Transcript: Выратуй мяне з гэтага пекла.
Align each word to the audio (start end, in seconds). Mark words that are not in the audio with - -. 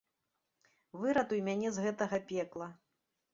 Выратуй 1.03 1.43
мяне 1.49 1.69
з 1.75 1.85
гэтага 1.85 2.17
пекла. 2.33 2.69